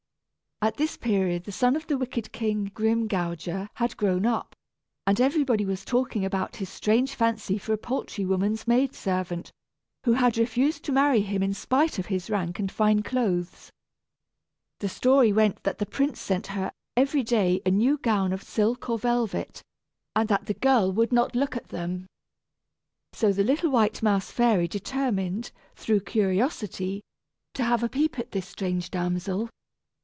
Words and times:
At 0.63 0.77
this 0.77 0.95
period 0.95 1.45
the 1.45 1.51
son 1.51 1.75
of 1.75 1.87
the 1.87 1.97
wicked 1.97 2.31
King 2.31 2.69
Grimgouger 2.75 3.67
had 3.73 3.97
grown 3.97 4.27
up, 4.27 4.55
and 5.07 5.19
everybody 5.19 5.65
was 5.65 5.83
talking 5.83 6.23
about 6.23 6.57
his 6.57 6.69
strange 6.69 7.15
fancy 7.15 7.57
for 7.57 7.73
a 7.73 7.79
poultry 7.79 8.25
woman's 8.25 8.67
maid 8.67 8.93
servant, 8.93 9.51
who 10.03 10.13
had 10.13 10.37
refused 10.37 10.83
to 10.83 10.91
marry 10.91 11.21
him 11.21 11.41
in 11.41 11.55
spite 11.55 11.97
of 11.97 12.05
his 12.13 12.29
rank 12.29 12.59
and 12.59 12.71
fine 12.71 13.01
clothes. 13.01 13.71
The 14.77 14.87
story 14.87 15.33
went 15.33 15.63
that 15.63 15.79
the 15.79 15.85
prince 15.87 16.19
sent 16.21 16.45
her, 16.53 16.71
every 16.95 17.23
day, 17.23 17.59
a 17.65 17.71
new 17.71 17.97
gown 17.97 18.31
of 18.31 18.43
silk 18.43 18.87
or 18.87 18.99
velvet, 18.99 19.63
and 20.15 20.29
that 20.29 20.45
the 20.45 20.53
girl 20.53 20.91
would 20.91 21.11
not 21.11 21.35
look 21.35 21.57
at 21.57 21.69
them. 21.69 22.05
So 23.13 23.33
the 23.33 23.43
little 23.43 23.71
white 23.71 24.03
mouse 24.03 24.29
fairy 24.29 24.67
determined, 24.67 25.51
through 25.75 26.01
curiosity, 26.01 27.01
to 27.55 27.63
have 27.63 27.81
a 27.81 27.89
peep 27.89 28.19
at 28.19 28.29
this 28.29 28.47
strange 28.47 28.91
damsel. 28.91 29.49